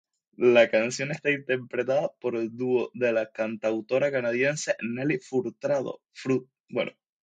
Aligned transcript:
La 0.39 0.67
canción 0.67 1.11
está 1.11 1.29
interpretada 1.29 2.05
a 2.05 2.09
dúo 2.49 2.89
con 2.89 3.13
la 3.13 3.31
cantautora 3.31 4.11
canadiense 4.11 4.75
Nelly 4.81 5.19
Furtado. 5.19 6.01